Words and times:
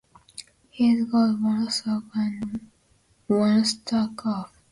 He's 0.71 1.05
got 1.11 1.39
one 1.39 1.69
sock 1.69 2.05
on 2.15 2.39
and 2.41 2.69
one 3.27 3.63
sock 3.65 4.25
off. 4.25 4.51